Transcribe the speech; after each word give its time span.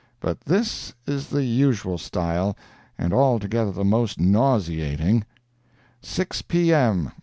But 0.19 0.39
this 0.41 0.95
is 1.05 1.27
the 1.27 1.43
usual 1.43 1.99
style, 1.99 2.57
and 2.97 3.13
altogether 3.13 3.69
the 3.71 3.85
most 3.85 4.19
nauseating: 4.19 5.25
"SIX 6.01 6.41
P.M. 6.41 7.11